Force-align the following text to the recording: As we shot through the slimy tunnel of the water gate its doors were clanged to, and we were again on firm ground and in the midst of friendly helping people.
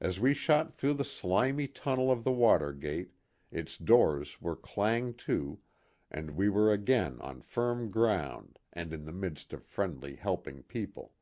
As 0.00 0.18
we 0.18 0.32
shot 0.32 0.72
through 0.72 0.94
the 0.94 1.04
slimy 1.04 1.68
tunnel 1.68 2.10
of 2.10 2.24
the 2.24 2.32
water 2.32 2.72
gate 2.72 3.10
its 3.50 3.76
doors 3.76 4.40
were 4.40 4.56
clanged 4.56 5.18
to, 5.28 5.58
and 6.10 6.30
we 6.30 6.48
were 6.48 6.72
again 6.72 7.20
on 7.20 7.42
firm 7.42 7.90
ground 7.90 8.58
and 8.72 8.94
in 8.94 9.04
the 9.04 9.12
midst 9.12 9.52
of 9.52 9.62
friendly 9.62 10.16
helping 10.16 10.62
people. 10.62 11.12